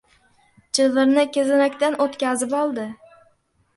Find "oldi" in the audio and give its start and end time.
2.65-2.89